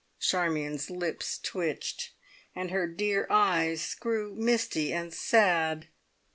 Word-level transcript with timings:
Charmion's 0.19 0.89
lips 0.89 1.37
twitched, 1.37 2.13
and 2.55 2.71
her 2.71 2.87
dear 2.87 3.27
eyes 3.29 3.93
grew 3.93 4.33
misty 4.33 4.91
and 4.91 5.13
sad. 5.13 5.89